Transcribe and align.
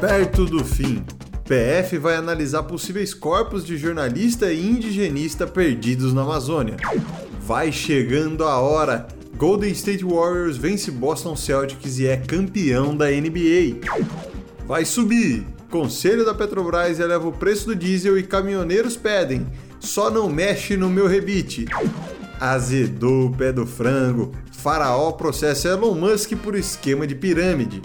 Perto 0.00 0.44
do 0.44 0.62
fim. 0.62 1.02
PF 1.44 1.96
vai 1.96 2.16
analisar 2.16 2.64
possíveis 2.64 3.14
corpos 3.14 3.64
de 3.64 3.78
jornalista 3.78 4.52
e 4.52 4.66
indigenista 4.66 5.46
perdidos 5.46 6.12
na 6.12 6.20
Amazônia. 6.22 6.76
Vai 7.40 7.72
chegando 7.72 8.44
a 8.44 8.60
hora. 8.60 9.06
Golden 9.36 9.70
State 9.72 10.04
Warriors 10.04 10.58
vence 10.58 10.90
Boston 10.90 11.34
Celtics 11.34 11.98
e 11.98 12.06
é 12.06 12.16
campeão 12.16 12.94
da 12.94 13.06
NBA. 13.06 13.80
Vai 14.66 14.84
subir. 14.84 15.46
Conselho 15.70 16.26
da 16.26 16.34
Petrobras 16.34 17.00
eleva 17.00 17.26
o 17.26 17.32
preço 17.32 17.66
do 17.66 17.76
diesel 17.76 18.18
e 18.18 18.22
caminhoneiros 18.22 18.96
pedem. 18.96 19.46
Só 19.80 20.10
não 20.10 20.28
mexe 20.28 20.76
no 20.76 20.90
meu 20.90 21.06
rebite. 21.06 21.64
Azedou 22.38 23.28
o 23.28 23.34
pé 23.34 23.50
do 23.50 23.66
frango. 23.66 24.32
Faraó 24.52 25.12
processa 25.12 25.68
Elon 25.68 25.94
Musk 25.94 26.32
por 26.36 26.54
esquema 26.54 27.06
de 27.06 27.14
pirâmide. 27.14 27.80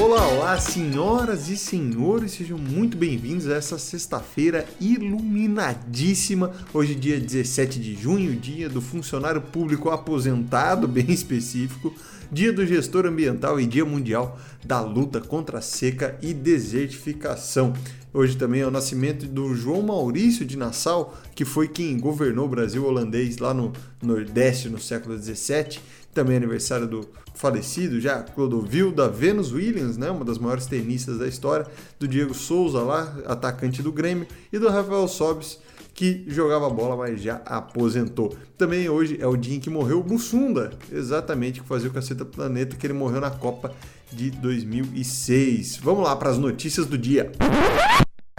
Olá, 0.00 0.26
olá, 0.28 0.58
senhoras 0.58 1.50
e 1.50 1.58
senhores, 1.58 2.32
sejam 2.32 2.56
muito 2.56 2.96
bem-vindos 2.96 3.46
a 3.46 3.56
essa 3.56 3.78
sexta-feira 3.78 4.66
iluminadíssima. 4.80 6.52
Hoje, 6.72 6.94
dia 6.94 7.20
17 7.20 7.78
de 7.78 7.94
junho, 7.94 8.34
dia 8.34 8.66
do 8.66 8.80
funcionário 8.80 9.42
público 9.42 9.90
aposentado, 9.90 10.88
bem 10.88 11.10
específico, 11.10 11.94
dia 12.32 12.50
do 12.50 12.64
gestor 12.64 13.04
ambiental 13.04 13.60
e 13.60 13.66
dia 13.66 13.84
mundial 13.84 14.38
da 14.64 14.80
luta 14.80 15.20
contra 15.20 15.58
a 15.58 15.62
seca 15.62 16.18
e 16.22 16.32
desertificação. 16.32 17.74
Hoje 18.12 18.38
também 18.38 18.62
é 18.62 18.66
o 18.66 18.70
nascimento 18.70 19.26
do 19.26 19.54
João 19.54 19.82
Maurício 19.82 20.46
de 20.46 20.56
Nassau, 20.56 21.14
que 21.34 21.44
foi 21.44 21.68
quem 21.68 22.00
governou 22.00 22.46
o 22.46 22.48
Brasil 22.48 22.86
holandês 22.86 23.36
lá 23.36 23.52
no 23.52 23.70
Nordeste 24.02 24.70
no 24.70 24.80
século 24.80 25.16
17 25.16 25.99
também 26.12 26.34
é 26.34 26.36
aniversário 26.38 26.86
do 26.86 27.08
falecido 27.34 28.00
já 28.00 28.22
Clodovil 28.22 28.92
da 28.92 29.08
Venus 29.08 29.52
Williams, 29.52 29.96
né, 29.96 30.10
uma 30.10 30.24
das 30.24 30.38
maiores 30.38 30.66
tenistas 30.66 31.18
da 31.18 31.26
história, 31.26 31.66
do 31.98 32.06
Diego 32.06 32.34
Souza 32.34 32.80
lá, 32.82 33.16
atacante 33.26 33.82
do 33.82 33.90
Grêmio, 33.90 34.26
e 34.52 34.58
do 34.58 34.68
Rafael 34.68 35.08
Sobis, 35.08 35.58
que 35.94 36.24
jogava 36.28 36.68
bola, 36.68 36.96
mas 36.96 37.20
já 37.20 37.40
aposentou. 37.46 38.36
Também 38.58 38.88
hoje 38.88 39.16
é 39.20 39.26
o 39.26 39.36
dia 39.36 39.56
em 39.56 39.60
que 39.60 39.70
morreu 39.70 40.00
o 40.00 40.02
Bussunda, 40.02 40.72
exatamente, 40.92 41.60
que 41.60 41.66
fazia 41.66 41.88
o 41.88 41.92
Caceta 41.92 42.24
Planeta, 42.24 42.76
que 42.76 42.86
ele 42.86 42.94
morreu 42.94 43.20
na 43.20 43.30
Copa 43.30 43.72
de 44.12 44.30
2006. 44.30 45.78
Vamos 45.78 46.04
lá 46.04 46.16
para 46.16 46.30
as 46.30 46.38
notícias 46.38 46.86
do 46.86 46.98
dia. 46.98 47.32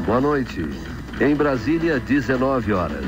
Boa 0.05 0.21
noite. 0.21 0.61
Em 1.19 1.35
Brasília, 1.35 1.99
19 1.99 2.73
horas. 2.73 3.05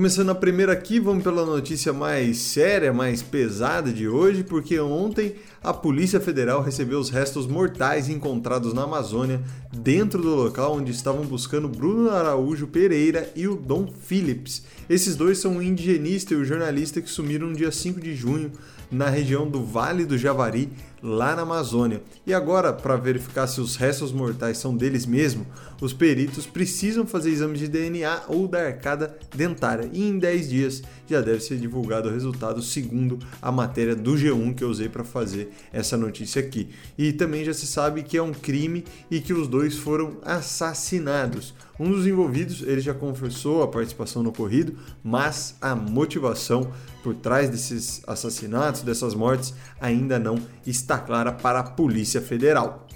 Começando 0.00 0.30
a 0.30 0.34
primeira 0.34 0.72
aqui, 0.72 0.98
vamos 0.98 1.22
pela 1.22 1.44
notícia 1.44 1.92
mais 1.92 2.38
séria, 2.38 2.90
mais 2.90 3.20
pesada 3.20 3.92
de 3.92 4.08
hoje, 4.08 4.42
porque 4.42 4.80
ontem 4.80 5.34
a 5.62 5.74
Polícia 5.74 6.18
Federal 6.18 6.62
recebeu 6.62 6.98
os 6.98 7.10
restos 7.10 7.46
mortais 7.46 8.08
encontrados 8.08 8.72
na 8.72 8.84
Amazônia, 8.84 9.42
dentro 9.70 10.22
do 10.22 10.34
local 10.34 10.76
onde 10.76 10.90
estavam 10.90 11.26
buscando 11.26 11.68
Bruno 11.68 12.08
Araújo 12.08 12.66
Pereira 12.66 13.30
e 13.36 13.46
o 13.46 13.54
Dom 13.54 13.92
Phillips. 13.92 14.62
Esses 14.88 15.16
dois 15.16 15.36
são 15.36 15.58
o 15.58 15.62
indigenista 15.62 16.32
e 16.32 16.38
o 16.38 16.46
jornalista 16.46 17.02
que 17.02 17.10
sumiram 17.10 17.48
no 17.48 17.54
dia 17.54 17.70
5 17.70 18.00
de 18.00 18.16
junho 18.16 18.52
na 18.90 19.10
região 19.10 19.46
do 19.46 19.62
Vale 19.62 20.06
do 20.06 20.16
Javari, 20.16 20.72
lá 21.02 21.34
na 21.34 21.42
Amazônia. 21.42 22.02
E 22.26 22.34
agora, 22.34 22.72
para 22.72 22.96
verificar 22.96 23.46
se 23.46 23.60
os 23.60 23.76
restos 23.76 24.12
mortais 24.12 24.58
são 24.58 24.76
deles 24.76 25.06
mesmo, 25.06 25.46
os 25.80 25.92
peritos 25.92 26.46
precisam 26.46 27.06
fazer 27.06 27.30
exames 27.30 27.58
de 27.58 27.68
DNA 27.68 28.22
ou 28.28 28.46
da 28.46 28.66
arcada 28.66 29.18
dentária. 29.34 29.88
E 29.92 30.02
em 30.02 30.18
10 30.18 30.48
dias 30.48 30.82
já 31.08 31.20
deve 31.20 31.40
ser 31.40 31.56
divulgado 31.58 32.08
o 32.08 32.12
resultado, 32.12 32.62
segundo 32.62 33.18
a 33.40 33.50
matéria 33.50 33.96
do 33.96 34.12
G1 34.12 34.54
que 34.54 34.64
eu 34.64 34.68
usei 34.68 34.88
para 34.88 35.04
fazer 35.04 35.52
essa 35.72 35.96
notícia 35.96 36.40
aqui. 36.40 36.68
E 36.98 37.12
também 37.12 37.44
já 37.44 37.54
se 37.54 37.66
sabe 37.66 38.02
que 38.02 38.16
é 38.16 38.22
um 38.22 38.32
crime 38.32 38.84
e 39.10 39.20
que 39.20 39.32
os 39.32 39.48
dois 39.48 39.76
foram 39.76 40.18
assassinados. 40.22 41.54
Um 41.78 41.90
dos 41.90 42.06
envolvidos, 42.06 42.60
ele 42.60 42.82
já 42.82 42.92
confessou 42.92 43.62
a 43.62 43.68
participação 43.68 44.22
no 44.22 44.28
ocorrido, 44.28 44.76
mas 45.02 45.56
a 45.62 45.74
motivação 45.74 46.70
por 47.02 47.14
trás 47.14 47.48
desses 47.48 48.02
assassinatos, 48.06 48.82
dessas 48.82 49.14
mortes, 49.14 49.54
ainda 49.80 50.18
não 50.18 50.38
está 50.66 50.89
clara 50.98 51.32
para 51.32 51.60
a 51.60 51.62
Polícia 51.62 52.20
Federal. 52.20 52.86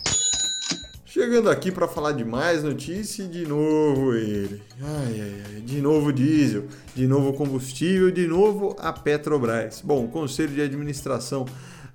Chegando 1.04 1.48
aqui 1.48 1.70
para 1.70 1.86
falar 1.86 2.10
de 2.10 2.24
mais 2.24 2.64
notícia 2.64 3.22
e 3.22 3.28
de 3.28 3.46
novo 3.46 4.14
ele. 4.14 4.60
Ai, 4.82 5.20
ai, 5.20 5.42
ai, 5.46 5.60
de 5.60 5.80
novo 5.80 6.12
diesel, 6.12 6.64
de 6.92 7.06
novo 7.06 7.32
combustível, 7.34 8.10
de 8.10 8.26
novo 8.26 8.74
a 8.80 8.92
Petrobras. 8.92 9.80
Bom, 9.80 10.06
o 10.06 10.08
Conselho 10.08 10.52
de 10.52 10.60
Administração 10.60 11.46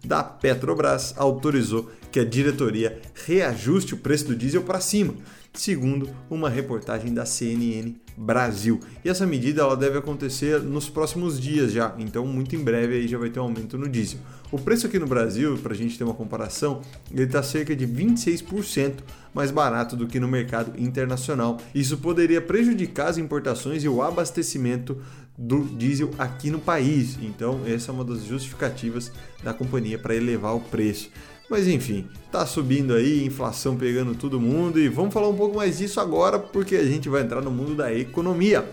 da 0.04 0.24
Petrobras 0.24 1.14
autorizou 1.18 1.90
que 2.12 2.20
a 2.20 2.26
diretoria 2.26 3.00
reajuste 3.26 3.94
o 3.94 3.98
preço 3.98 4.26
do 4.26 4.36
diesel 4.36 4.64
para 4.64 4.80
cima 4.80 5.16
segundo 5.54 6.10
uma 6.30 6.50
reportagem 6.50 7.14
da 7.14 7.26
CNN 7.26 7.96
Brasil. 8.16 8.80
E 9.04 9.10
essa 9.10 9.26
medida 9.26 9.62
ela 9.62 9.76
deve 9.76 9.98
acontecer 9.98 10.62
nos 10.62 10.90
próximos 10.90 11.40
dias 11.40 11.72
já, 11.72 11.96
então 11.98 12.26
muito 12.26 12.56
em 12.56 12.64
breve 12.64 12.96
aí 12.96 13.08
já 13.08 13.18
vai 13.18 13.30
ter 13.30 13.40
um 13.40 13.44
aumento 13.44 13.78
no 13.78 13.88
diesel. 13.88 14.20
O 14.52 14.60
preço 14.60 14.88
aqui 14.88 15.00
no 15.00 15.08
Brasil, 15.08 15.58
para 15.58 15.74
a 15.74 15.76
gente 15.76 15.98
ter 15.98 16.04
uma 16.04 16.14
comparação, 16.14 16.82
ele 17.12 17.24
está 17.24 17.42
cerca 17.42 17.76
de 17.76 17.88
26% 17.88 18.96
mais 19.34 19.52
barato 19.52 19.96
do 19.96 20.08
que 20.08 20.20
no 20.20 20.28
mercado 20.28 20.74
internacional. 20.80 21.58
Isso 21.74 21.98
poderia 21.98 22.42
prejudicar 22.42 23.10
as 23.10 23.18
importações 23.18 23.84
e 23.84 23.90
o 23.90 24.02
abastecimento 24.02 24.98
do 25.40 25.64
diesel 25.64 26.12
aqui 26.20 26.52
no 26.52 26.60
país. 26.60 27.18
Então, 27.22 27.62
essa 27.66 27.92
é 27.92 27.94
uma 27.94 28.04
das 28.04 28.26
justificativas 28.26 29.10
da 29.42 29.54
companhia 29.54 29.98
para 29.98 30.14
elevar 30.14 30.54
o 30.54 30.60
preço. 30.60 31.10
Mas 31.50 31.66
enfim, 31.66 32.06
tá 32.32 32.46
subindo 32.46 32.94
aí, 32.94 33.26
inflação 33.26 33.76
pegando 33.76 34.14
todo 34.14 34.40
mundo 34.40 34.80
e 34.80 34.90
vamos 34.90 35.14
falar 35.14 35.30
um 35.30 35.36
pouco 35.36 35.56
mais 35.56 35.80
disso 35.80 36.00
agora 36.00 36.38
porque 36.38 36.76
a 36.76 36.86
gente 36.86 37.10
vai 37.10 37.24
entrar 37.24 37.42
no 37.42 37.50
mundo 37.50 37.74
da 37.74 37.92
economia. 37.92 38.70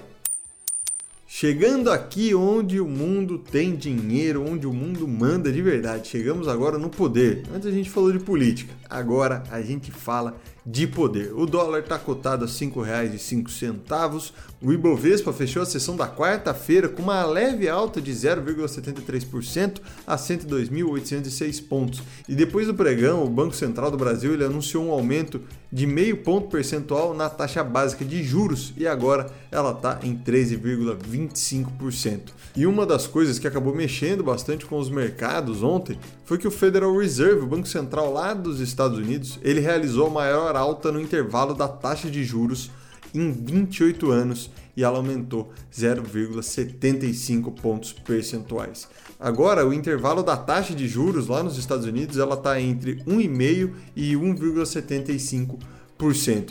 Chegando 1.26 1.90
aqui 1.90 2.34
onde 2.34 2.80
o 2.80 2.86
mundo 2.86 3.38
tem 3.38 3.74
dinheiro, 3.74 4.44
onde 4.46 4.66
o 4.66 4.72
mundo 4.72 5.06
manda 5.06 5.50
de 5.50 5.62
verdade. 5.62 6.08
Chegamos 6.08 6.48
agora 6.48 6.78
no 6.78 6.88
poder. 6.88 7.44
Antes 7.54 7.66
a 7.66 7.72
gente 7.72 7.90
falou 7.90 8.12
de 8.12 8.18
política, 8.18 8.74
agora 8.88 9.42
a 9.50 9.62
gente 9.62 9.90
fala 9.90 10.36
de 10.66 10.86
poder. 10.86 11.32
O 11.32 11.46
dólar 11.46 11.80
está 11.80 11.96
cotado 11.96 12.44
a 12.44 12.48
R$ 12.48 12.52
5,05. 12.52 14.32
O 14.60 14.72
Ibovespa 14.72 15.32
fechou 15.32 15.62
a 15.62 15.66
sessão 15.66 15.94
da 15.94 16.08
quarta-feira 16.08 16.88
com 16.88 17.02
uma 17.02 17.24
leve 17.24 17.68
alta 17.68 18.00
de 18.00 18.10
0,73% 18.10 19.80
a 20.04 20.16
102.806 20.16 21.68
pontos. 21.68 22.02
E 22.28 22.34
depois 22.34 22.66
do 22.66 22.74
pregão, 22.74 23.22
o 23.22 23.30
Banco 23.30 23.54
Central 23.54 23.92
do 23.92 23.96
Brasil 23.96 24.34
ele 24.34 24.44
anunciou 24.44 24.86
um 24.86 24.90
aumento 24.90 25.40
de 25.70 25.86
meio 25.86 26.16
ponto 26.18 26.48
percentual 26.48 27.14
na 27.14 27.28
taxa 27.28 27.62
básica 27.62 28.04
de 28.04 28.24
juros 28.24 28.72
e 28.76 28.88
agora 28.88 29.30
ela 29.50 29.72
está 29.72 29.98
em 30.02 30.16
13,25%. 30.16 32.20
E 32.56 32.66
uma 32.66 32.86
das 32.86 33.06
coisas 33.06 33.38
que 33.38 33.46
acabou 33.46 33.74
mexendo 33.74 34.24
bastante 34.24 34.64
com 34.64 34.78
os 34.78 34.88
mercados 34.88 35.62
ontem 35.62 35.98
foi 36.24 36.38
que 36.38 36.48
o 36.48 36.50
Federal 36.50 36.96
Reserve, 36.96 37.42
o 37.42 37.46
Banco 37.46 37.68
Central 37.68 38.10
lá 38.12 38.32
dos 38.32 38.60
Estados 38.60 38.96
Unidos, 38.98 39.38
ele 39.42 39.60
realizou 39.60 40.06
a 40.06 40.10
maior 40.10 40.55
alta 40.56 40.90
no 40.90 41.00
intervalo 41.00 41.54
da 41.54 41.68
taxa 41.68 42.10
de 42.10 42.24
juros 42.24 42.70
em 43.14 43.32
28 43.32 44.10
anos 44.10 44.50
e 44.76 44.84
ela 44.84 44.98
aumentou 44.98 45.52
0,75 45.72 47.54
pontos 47.60 47.92
percentuais. 47.92 48.88
Agora, 49.18 49.66
o 49.66 49.72
intervalo 49.72 50.22
da 50.22 50.36
taxa 50.36 50.74
de 50.74 50.86
juros 50.86 51.28
lá 51.28 51.42
nos 51.42 51.56
Estados 51.56 51.86
Unidos 51.86 52.18
ela 52.18 52.34
está 52.34 52.60
entre 52.60 52.96
1,5 53.04 53.70
e 53.94 54.14
1,75 54.14 55.58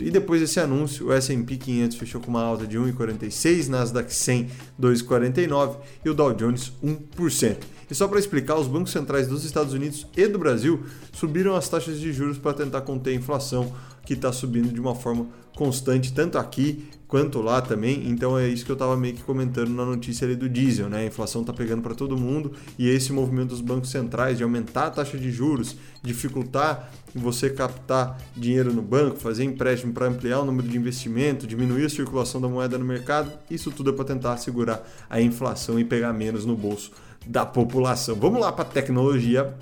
e 0.00 0.10
depois 0.10 0.40
desse 0.40 0.58
anúncio, 0.58 1.06
o 1.06 1.12
S&P 1.12 1.56
500 1.56 1.96
fechou 1.96 2.20
com 2.20 2.28
uma 2.28 2.42
alta 2.42 2.66
de 2.66 2.76
1,46, 2.76 3.68
Nasdaq 3.68 4.12
100 4.12 4.50
2,49 4.80 5.76
e 6.04 6.10
o 6.10 6.14
Dow 6.14 6.34
Jones 6.34 6.72
1%. 6.84 7.56
E 7.88 7.94
só 7.94 8.08
para 8.08 8.18
explicar, 8.18 8.56
os 8.56 8.66
bancos 8.66 8.90
centrais 8.90 9.28
dos 9.28 9.44
Estados 9.44 9.72
Unidos 9.72 10.04
e 10.16 10.26
do 10.26 10.36
Brasil 10.36 10.82
subiram 11.12 11.54
as 11.54 11.68
taxas 11.68 12.00
de 12.00 12.12
juros 12.12 12.38
para 12.38 12.54
tentar 12.54 12.80
conter 12.80 13.10
a 13.10 13.14
inflação, 13.14 13.72
que 14.06 14.14
está 14.14 14.32
subindo 14.32 14.72
de 14.72 14.80
uma 14.80 14.94
forma 14.94 15.26
constante, 15.54 16.12
tanto 16.12 16.38
aqui 16.38 16.88
quanto 17.08 17.40
lá 17.40 17.60
também. 17.60 18.08
Então 18.08 18.38
é 18.38 18.48
isso 18.48 18.64
que 18.64 18.70
eu 18.70 18.74
estava 18.74 18.96
meio 18.96 19.14
que 19.14 19.22
comentando 19.22 19.70
na 19.70 19.84
notícia 19.84 20.24
ali 20.24 20.36
do 20.36 20.48
diesel, 20.48 20.88
né? 20.88 20.98
A 21.00 21.06
inflação 21.06 21.40
está 21.40 21.52
pegando 21.52 21.82
para 21.82 21.94
todo 21.94 22.16
mundo 22.16 22.52
e 22.78 22.88
esse 22.88 23.12
movimento 23.12 23.48
dos 23.48 23.60
bancos 23.60 23.90
centrais 23.90 24.36
de 24.36 24.44
aumentar 24.44 24.86
a 24.86 24.90
taxa 24.90 25.18
de 25.18 25.30
juros, 25.30 25.76
dificultar 26.02 26.90
você 27.14 27.50
captar 27.50 28.18
dinheiro 28.36 28.72
no 28.72 28.82
banco, 28.82 29.16
fazer 29.16 29.44
empréstimo 29.44 29.92
para 29.92 30.06
ampliar 30.06 30.40
o 30.40 30.44
número 30.44 30.68
de 30.68 30.76
investimento, 30.76 31.46
diminuir 31.46 31.86
a 31.86 31.90
circulação 31.90 32.40
da 32.40 32.48
moeda 32.48 32.76
no 32.78 32.84
mercado, 32.84 33.32
isso 33.50 33.70
tudo 33.70 33.90
é 33.90 33.92
para 33.92 34.04
tentar 34.04 34.36
segurar 34.36 34.86
a 35.08 35.20
inflação 35.20 35.80
e 35.80 35.84
pegar 35.84 36.12
menos 36.12 36.44
no 36.44 36.54
bolso 36.54 36.92
da 37.26 37.44
população. 37.44 38.14
Vamos 38.16 38.40
lá 38.40 38.52
para 38.52 38.62
a 38.62 38.68
tecnologia. 38.68 39.54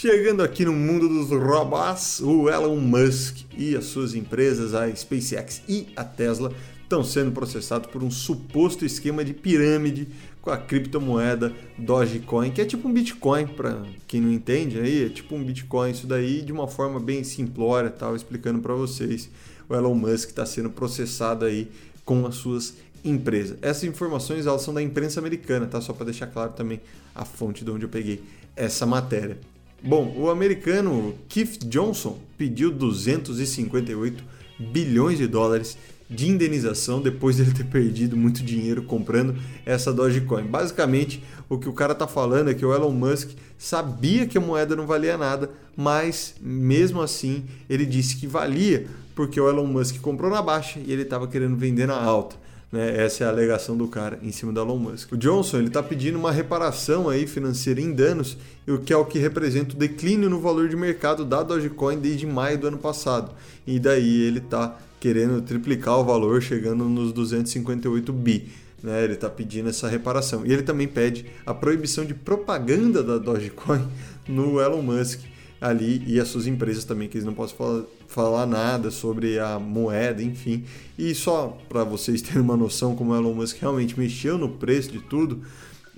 Chegando 0.00 0.42
aqui 0.42 0.64
no 0.64 0.72
mundo 0.72 1.06
dos 1.06 1.28
robôs, 1.28 2.20
o 2.20 2.48
Elon 2.48 2.76
Musk 2.76 3.40
e 3.54 3.76
as 3.76 3.84
suas 3.84 4.14
empresas, 4.14 4.72
a 4.72 4.90
SpaceX 4.96 5.60
e 5.68 5.88
a 5.94 6.02
Tesla, 6.02 6.54
estão 6.82 7.04
sendo 7.04 7.32
processados 7.32 7.90
por 7.90 8.02
um 8.02 8.10
suposto 8.10 8.86
esquema 8.86 9.22
de 9.22 9.34
pirâmide 9.34 10.08
com 10.40 10.48
a 10.48 10.56
criptomoeda 10.56 11.52
Dogecoin, 11.76 12.50
que 12.50 12.62
é 12.62 12.64
tipo 12.64 12.88
um 12.88 12.92
Bitcoin, 12.94 13.46
para 13.48 13.82
quem 14.08 14.22
não 14.22 14.32
entende 14.32 14.80
aí, 14.80 15.04
é 15.04 15.10
tipo 15.10 15.34
um 15.34 15.44
Bitcoin 15.44 15.90
isso 15.90 16.06
daí, 16.06 16.40
de 16.40 16.50
uma 16.50 16.66
forma 16.66 16.98
bem 16.98 17.22
simplória, 17.22 17.90
tal, 17.90 18.16
explicando 18.16 18.58
para 18.60 18.72
vocês. 18.72 19.28
O 19.68 19.74
Elon 19.74 19.94
Musk 19.94 20.30
está 20.30 20.46
sendo 20.46 20.70
processado 20.70 21.44
aí 21.44 21.70
com 22.06 22.26
as 22.26 22.36
suas 22.36 22.72
empresas. 23.04 23.58
Essas 23.60 23.84
informações 23.84 24.46
elas 24.46 24.62
são 24.62 24.72
da 24.72 24.80
imprensa 24.80 25.20
americana, 25.20 25.66
tá? 25.66 25.78
Só 25.78 25.92
para 25.92 26.06
deixar 26.06 26.28
claro 26.28 26.52
também 26.52 26.80
a 27.14 27.26
fonte 27.26 27.66
de 27.66 27.70
onde 27.70 27.84
eu 27.84 27.90
peguei 27.90 28.22
essa 28.56 28.86
matéria. 28.86 29.36
Bom, 29.82 30.14
o 30.16 30.28
americano 30.28 31.14
Keith 31.28 31.64
Johnson 31.64 32.18
pediu 32.36 32.70
258 32.70 34.22
bilhões 34.58 35.16
de 35.16 35.26
dólares 35.26 35.78
de 36.08 36.28
indenização 36.28 37.00
depois 37.00 37.36
dele 37.36 37.52
ter 37.52 37.64
perdido 37.64 38.16
muito 38.16 38.42
dinheiro 38.42 38.82
comprando 38.82 39.36
essa 39.64 39.92
Dogecoin. 39.92 40.44
Basicamente, 40.44 41.22
o 41.48 41.56
que 41.56 41.68
o 41.68 41.72
cara 41.72 41.94
tá 41.94 42.06
falando 42.06 42.50
é 42.50 42.54
que 42.54 42.66
o 42.66 42.74
Elon 42.74 42.90
Musk 42.90 43.30
sabia 43.56 44.26
que 44.26 44.36
a 44.36 44.40
moeda 44.40 44.76
não 44.76 44.86
valia 44.86 45.16
nada, 45.16 45.50
mas 45.76 46.34
mesmo 46.40 47.00
assim 47.00 47.44
ele 47.68 47.86
disse 47.86 48.16
que 48.16 48.26
valia 48.26 48.86
porque 49.14 49.40
o 49.40 49.48
Elon 49.48 49.66
Musk 49.66 49.98
comprou 50.00 50.30
na 50.30 50.42
baixa 50.42 50.78
e 50.78 50.92
ele 50.92 51.02
estava 51.02 51.26
querendo 51.26 51.56
vender 51.56 51.86
na 51.86 52.02
alta. 52.02 52.36
Né? 52.70 53.02
Essa 53.02 53.24
é 53.24 53.26
a 53.26 53.30
alegação 53.30 53.76
do 53.76 53.88
cara 53.88 54.18
em 54.22 54.30
cima 54.30 54.52
do 54.52 54.60
Elon 54.60 54.78
Musk. 54.78 55.12
O 55.12 55.16
Johnson 55.16 55.58
ele 55.58 55.68
está 55.68 55.82
pedindo 55.82 56.18
uma 56.18 56.30
reparação 56.30 57.08
aí 57.08 57.26
financeira 57.26 57.80
em 57.80 57.92
danos, 57.92 58.36
o 58.66 58.78
que 58.78 58.92
é 58.92 58.96
o 58.96 59.04
que 59.04 59.18
representa 59.18 59.74
o 59.74 59.78
declínio 59.78 60.30
no 60.30 60.40
valor 60.40 60.68
de 60.68 60.76
mercado 60.76 61.24
da 61.24 61.42
Dogecoin 61.42 61.98
desde 61.98 62.26
maio 62.26 62.58
do 62.58 62.68
ano 62.68 62.78
passado. 62.78 63.32
E 63.66 63.78
daí 63.78 64.22
ele 64.22 64.38
está 64.38 64.78
querendo 65.00 65.40
triplicar 65.42 65.98
o 65.98 66.04
valor, 66.04 66.40
chegando 66.42 66.84
nos 66.84 67.12
258 67.12 68.12
bi. 68.12 68.48
Né, 68.82 69.04
ele 69.04 69.12
está 69.12 69.28
pedindo 69.28 69.68
essa 69.68 69.88
reparação. 69.88 70.46
E 70.46 70.52
ele 70.52 70.62
também 70.62 70.88
pede 70.88 71.26
a 71.44 71.52
proibição 71.52 72.02
de 72.04 72.14
propaganda 72.14 73.02
da 73.02 73.18
Dogecoin 73.18 73.86
no 74.26 74.58
Elon 74.58 74.80
Musk 74.80 75.20
ali 75.60 76.02
e 76.06 76.18
as 76.18 76.28
suas 76.28 76.46
empresas 76.46 76.84
também, 76.84 77.08
que 77.08 77.18
eles 77.18 77.26
não 77.26 77.34
possam 77.34 77.56
falar, 77.56 77.84
falar 78.08 78.46
nada 78.46 78.90
sobre 78.90 79.38
a 79.38 79.58
moeda, 79.58 80.22
enfim. 80.22 80.64
E 80.98 81.14
só 81.14 81.58
para 81.68 81.84
vocês 81.84 82.22
terem 82.22 82.40
uma 82.40 82.56
noção 82.56 82.96
como 82.96 83.12
o 83.12 83.16
Elon 83.16 83.34
Musk 83.34 83.58
realmente 83.60 83.98
mexeu 83.98 84.38
no 84.38 84.48
preço 84.48 84.90
de 84.90 85.00
tudo, 85.00 85.42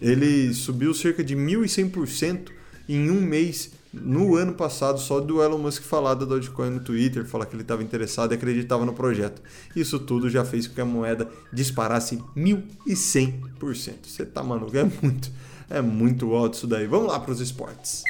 ele 0.01 0.53
subiu 0.53 0.93
cerca 0.93 1.23
de 1.23 1.37
1.100% 1.37 2.49
em 2.89 3.09
um 3.11 3.21
mês 3.21 3.71
no 3.93 4.37
ano 4.37 4.55
passado 4.55 4.99
só 4.99 5.21
do 5.21 5.43
Elon 5.43 5.59
Musk 5.59 5.83
falar 5.83 6.15
da 6.15 6.25
Dogecoin 6.25 6.71
no 6.71 6.81
Twitter, 6.81 7.27
falar 7.27 7.45
que 7.45 7.55
ele 7.55 7.63
estava 7.63 7.83
interessado 7.83 8.33
e 8.33 8.35
acreditava 8.35 8.87
no 8.87 8.95
projeto. 8.95 9.43
Isso 9.77 9.99
tudo 9.99 10.31
já 10.31 10.45
fez 10.45 10.67
com 10.67 10.75
que 10.75 10.81
a 10.81 10.85
moeda 10.85 11.29
disparasse 11.53 12.17
1.100%. 12.37 13.95
Você 14.03 14.25
tá 14.25 14.43
maluco? 14.43 14.77
É 14.77 14.85
muito, 14.85 15.31
é 15.69 15.83
muito 15.83 16.33
alto 16.35 16.55
isso 16.55 16.67
daí. 16.67 16.87
Vamos 16.87 17.09
lá 17.09 17.21
para 17.21 17.33
os 17.33 17.41
esportes. 17.41 18.03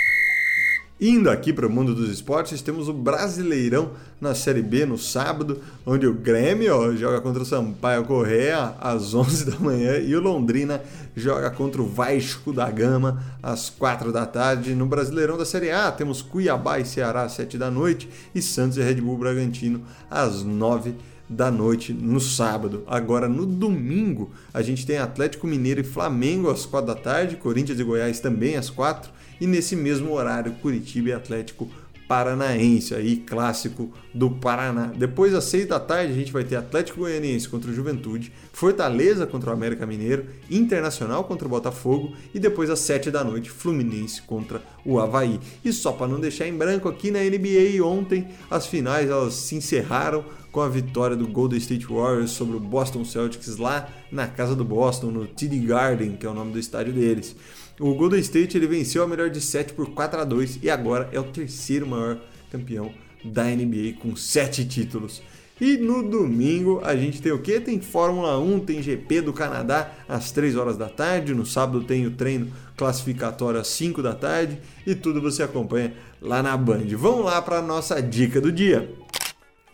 Indo 1.05 1.29
aqui 1.29 1.53
para 1.53 1.67
o 1.67 1.69
mundo 1.69 1.97
dos 1.97 2.09
esportes, 2.09 2.63
temos 2.63 2.89
o 2.89 2.93
Brasileirão 2.93 3.91
na 4.21 4.37
Série 4.37 4.63
B 4.63 4.87
no 4.87 4.97
sábado, 4.97 5.59
onde 5.85 6.07
o 6.07 6.15
Grêmio 6.15 6.97
joga 6.97 7.21
contra 7.21 7.43
o 7.43 7.45
Sampaio 7.45 8.05
Correa 8.05 8.77
às 8.81 9.11
11 9.13 9.51
da 9.51 9.59
manhã 9.59 9.99
e 9.99 10.15
o 10.15 10.21
Londrina 10.21 10.81
joga 11.17 11.51
contra 11.51 11.83
o 11.83 11.89
Vasco 11.89 12.53
da 12.53 12.71
Gama 12.71 13.21
às 13.43 13.69
4 13.69 14.13
da 14.13 14.25
tarde. 14.27 14.77
No 14.77 14.87
Brasileirão 14.87 15.37
da 15.37 15.45
Série 15.45 15.73
A, 15.73 15.91
temos 15.91 16.23
Cuiabá 16.23 16.79
e 16.79 16.85
Ceará 16.85 17.25
às 17.25 17.33
7 17.33 17.59
da 17.59 17.69
noite 17.69 18.09
e 18.33 18.41
Santos 18.41 18.79
e 18.79 18.81
Red 18.81 19.01
Bull 19.01 19.19
Bragantino 19.19 19.83
às 20.09 20.45
9 20.45 20.95
da 21.29 21.51
noite 21.51 21.93
no 21.93 22.21
sábado. 22.21 22.85
Agora 22.87 23.29
no 23.29 23.45
domingo, 23.45 24.31
a 24.55 24.63
gente 24.63 24.87
tem 24.87 24.99
Atlético 24.99 25.49
Mineiro 25.49 25.81
e 25.81 25.85
Flamengo 25.85 26.49
às 26.49 26.65
4 26.65 26.95
da 26.95 27.01
tarde, 27.01 27.35
Corinthians 27.35 27.81
e 27.81 27.83
Goiás 27.83 28.21
também 28.21 28.55
às 28.55 28.71
4 28.71 29.11
e 29.43 29.47
nesse 29.47 29.75
mesmo 29.75 30.13
horário 30.13 30.53
Curitiba 30.63 31.09
e 31.09 31.13
Atlético 31.13 31.69
Paranaense, 32.07 32.95
aí 32.95 33.17
clássico 33.17 33.91
do 34.15 34.31
Paraná. 34.31 34.93
Depois 34.97 35.35
às 35.35 35.45
seis 35.45 35.67
da 35.67 35.81
tarde 35.81 36.13
a 36.13 36.15
gente 36.15 36.33
vai 36.33 36.45
ter 36.45 36.55
Atlético 36.55 37.01
Goianiense 37.01 37.49
contra 37.49 37.69
o 37.69 37.75
Juventude, 37.75 38.33
Fortaleza 38.53 39.27
contra 39.27 39.51
o 39.51 39.53
América 39.53 39.85
Mineiro, 39.85 40.27
Internacional 40.49 41.25
contra 41.25 41.49
o 41.49 41.51
Botafogo 41.51 42.13
e 42.33 42.39
depois 42.39 42.71
às 42.71 42.79
sete 42.79 43.11
da 43.11 43.25
noite 43.25 43.51
Fluminense 43.51 44.23
contra 44.23 44.63
o 44.85 45.01
Havaí. 45.01 45.41
E 45.65 45.73
só 45.73 45.91
para 45.91 46.07
não 46.07 46.21
deixar 46.21 46.47
em 46.47 46.57
branco 46.57 46.89
aqui 46.89 47.11
na 47.11 47.19
NBA 47.19 47.85
ontem 47.85 48.29
as 48.49 48.69
finais 48.69 49.11
elas 49.11 49.35
se 49.35 49.57
encerraram 49.57 50.25
com 50.53 50.61
a 50.61 50.69
vitória 50.69 51.17
do 51.17 51.27
Golden 51.27 51.59
State 51.59 51.87
Warriors 51.87 52.31
sobre 52.31 52.57
o 52.57 52.61
Boston 52.61 53.05
Celtics 53.05 53.57
lá 53.57 53.89
na 54.13 54.29
casa 54.29 54.55
do 54.55 54.65
Boston 54.65 55.07
no 55.07 55.27
TD 55.27 55.59
Garden, 55.61 56.13
que 56.13 56.27
é 56.27 56.29
o 56.29 56.35
nome 56.35 56.53
do 56.53 56.61
estádio 56.61 56.93
deles. 56.93 57.35
O 57.83 57.97
Golden 57.97 58.21
State 58.21 58.57
ele 58.57 58.69
venceu 58.69 59.03
a 59.03 59.09
melhor 59.09 59.29
de 59.29 59.41
7 59.41 59.73
por 59.73 59.91
4 59.91 60.21
a 60.21 60.25
2 60.25 60.61
e 60.63 60.71
agora 60.71 61.09
é 61.11 61.19
o 61.19 61.25
terceiro 61.25 61.85
maior 61.85 62.17
campeão 62.49 62.93
da 63.25 63.43
NBA 63.43 63.95
com 63.99 64.15
7 64.15 64.65
títulos. 64.67 65.21
E 65.61 65.77
no 65.77 66.09
domingo 66.09 66.81
a 66.85 66.95
gente 66.95 67.21
tem 67.21 67.33
o 67.33 67.41
que? 67.41 67.59
Tem 67.59 67.81
Fórmula 67.81 68.39
1, 68.39 68.61
tem 68.61 68.81
GP 68.81 69.23
do 69.23 69.33
Canadá 69.33 69.91
às 70.09 70.31
3 70.31 70.55
horas 70.55 70.77
da 70.77 70.89
tarde. 70.89 71.35
No 71.35 71.45
sábado 71.45 71.83
tem 71.83 72.07
o 72.07 72.13
treino 72.13 72.53
classificatório 72.77 73.59
às 73.59 73.67
5 73.67 74.01
da 74.01 74.15
tarde. 74.15 74.61
E 74.87 74.95
tudo 74.95 75.21
você 75.21 75.43
acompanha 75.43 75.93
lá 76.21 76.41
na 76.41 76.57
Band. 76.57 76.87
Vamos 76.97 77.25
lá 77.25 77.43
para 77.43 77.59
a 77.59 77.63
nossa 77.63 78.01
dica 78.01 78.41
do 78.41 78.53
dia. 78.53 78.89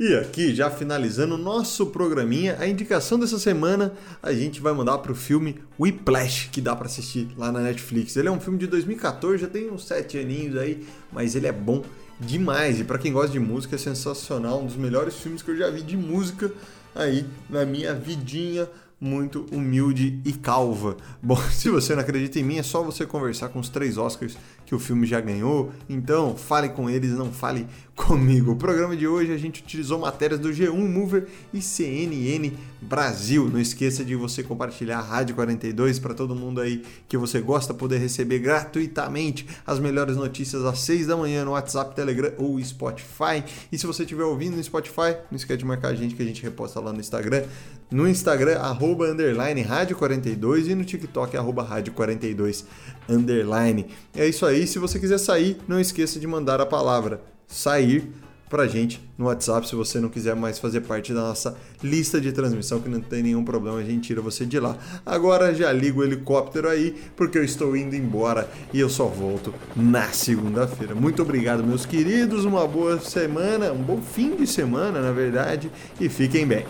E 0.00 0.14
aqui, 0.14 0.54
já 0.54 0.70
finalizando 0.70 1.34
o 1.34 1.38
nosso 1.38 1.86
programinha, 1.86 2.56
a 2.60 2.68
indicação 2.68 3.18
dessa 3.18 3.36
semana, 3.36 3.92
a 4.22 4.32
gente 4.32 4.60
vai 4.60 4.72
mandar 4.72 4.98
para 4.98 5.10
o 5.10 5.14
filme 5.14 5.56
Whiplash, 5.78 6.50
que 6.52 6.60
dá 6.60 6.76
para 6.76 6.86
assistir 6.86 7.28
lá 7.36 7.50
na 7.50 7.58
Netflix. 7.58 8.14
Ele 8.14 8.28
é 8.28 8.30
um 8.30 8.38
filme 8.38 8.60
de 8.60 8.68
2014, 8.68 9.42
já 9.42 9.48
tem 9.48 9.68
uns 9.68 9.84
sete 9.84 10.16
aninhos 10.16 10.56
aí, 10.56 10.86
mas 11.12 11.34
ele 11.34 11.48
é 11.48 11.52
bom 11.52 11.82
demais. 12.20 12.78
E 12.78 12.84
para 12.84 12.96
quem 12.96 13.12
gosta 13.12 13.32
de 13.32 13.40
música, 13.40 13.74
é 13.74 13.78
sensacional, 13.78 14.60
um 14.60 14.66
dos 14.66 14.76
melhores 14.76 15.16
filmes 15.16 15.42
que 15.42 15.50
eu 15.50 15.56
já 15.56 15.68
vi 15.68 15.82
de 15.82 15.96
música 15.96 16.52
aí 16.94 17.26
na 17.50 17.66
minha 17.66 17.92
vidinha 17.92 18.68
muito 19.00 19.46
humilde 19.52 20.20
e 20.24 20.32
calva. 20.32 20.96
Bom, 21.22 21.36
se 21.50 21.70
você 21.70 21.94
não 21.94 22.02
acredita 22.02 22.38
em 22.38 22.42
mim, 22.42 22.58
é 22.58 22.62
só 22.62 22.82
você 22.82 23.06
conversar 23.06 23.48
com 23.48 23.58
os 23.58 23.68
três 23.68 23.96
Oscars 23.96 24.36
que 24.68 24.74
o 24.74 24.78
filme 24.78 25.06
já 25.06 25.18
ganhou. 25.18 25.72
Então, 25.88 26.36
fale 26.36 26.68
com 26.68 26.90
eles, 26.90 27.12
não 27.12 27.32
fale 27.32 27.66
comigo. 27.96 28.52
O 28.52 28.56
programa 28.56 28.94
de 28.94 29.08
hoje 29.08 29.32
a 29.32 29.38
gente 29.38 29.62
utilizou 29.62 29.98
matérias 29.98 30.38
do 30.38 30.50
G1 30.50 30.76
Mover 30.76 31.26
e 31.54 31.62
CNN 31.62 32.52
Brasil. 32.80 33.48
Não 33.48 33.58
esqueça 33.58 34.04
de 34.04 34.14
você 34.14 34.42
compartilhar 34.42 34.98
a 34.98 35.02
Rádio 35.02 35.34
42 35.34 35.98
para 35.98 36.12
todo 36.12 36.34
mundo 36.34 36.60
aí 36.60 36.82
que 37.08 37.16
você 37.16 37.40
gosta 37.40 37.72
poder 37.72 37.96
receber 37.96 38.40
gratuitamente 38.40 39.46
as 39.66 39.80
melhores 39.80 40.16
notícias 40.16 40.62
às 40.62 40.80
6 40.80 41.06
da 41.06 41.16
manhã 41.16 41.46
no 41.46 41.52
WhatsApp, 41.52 41.96
Telegram 41.96 42.32
ou 42.36 42.62
Spotify. 42.62 43.42
E 43.72 43.78
se 43.78 43.86
você 43.86 44.02
estiver 44.02 44.24
ouvindo 44.24 44.54
no 44.54 44.62
Spotify, 44.62 45.16
não 45.30 45.36
esquece 45.36 45.58
de 45.58 45.64
marcar 45.64 45.88
a 45.88 45.94
gente 45.94 46.14
que 46.14 46.22
a 46.22 46.26
gente 46.26 46.42
reposta 46.42 46.78
lá 46.78 46.92
no 46.92 47.00
Instagram. 47.00 47.44
No 47.90 48.06
Instagram, 48.06 48.58
arroba 48.58 49.06
underline 49.06 49.62
rádio 49.62 49.96
42 49.96 50.68
e 50.68 50.74
no 50.74 50.84
TikTok, 50.84 51.34
arroba 51.38 51.62
rádio 51.62 51.94
42 51.94 52.66
underline. 53.08 53.86
É 54.14 54.26
isso 54.26 54.44
aí. 54.44 54.57
Se 54.66 54.78
você 54.78 54.98
quiser 54.98 55.18
sair, 55.18 55.56
não 55.66 55.80
esqueça 55.80 56.18
de 56.18 56.26
mandar 56.26 56.60
a 56.60 56.66
palavra 56.66 57.20
sair 57.46 58.12
pra 58.48 58.66
gente 58.66 59.00
no 59.16 59.26
WhatsApp 59.26 59.68
se 59.68 59.74
você 59.74 60.00
não 60.00 60.08
quiser 60.08 60.34
mais 60.34 60.58
fazer 60.58 60.80
parte 60.80 61.12
da 61.12 61.20
nossa 61.20 61.56
lista 61.82 62.20
de 62.20 62.32
transmissão, 62.32 62.80
que 62.80 62.88
não 62.88 63.00
tem 63.00 63.22
nenhum 63.22 63.44
problema, 63.44 63.78
a 63.78 63.84
gente 63.84 64.08
tira 64.08 64.20
você 64.20 64.46
de 64.46 64.58
lá. 64.58 64.76
Agora 65.04 65.54
já 65.54 65.70
ligo 65.72 66.00
o 66.00 66.04
helicóptero 66.04 66.68
aí, 66.68 66.96
porque 67.16 67.38
eu 67.38 67.44
estou 67.44 67.76
indo 67.76 67.94
embora 67.94 68.48
e 68.72 68.80
eu 68.80 68.88
só 68.88 69.06
volto 69.06 69.54
na 69.76 70.08
segunda-feira. 70.08 70.94
Muito 70.94 71.22
obrigado, 71.22 71.62
meus 71.62 71.84
queridos, 71.84 72.44
uma 72.44 72.66
boa 72.66 72.98
semana, 73.00 73.72
um 73.72 73.82
bom 73.82 74.00
fim 74.00 74.34
de 74.36 74.46
semana, 74.46 75.00
na 75.00 75.12
verdade, 75.12 75.70
e 76.00 76.08
fiquem 76.08 76.46
bem. 76.46 76.64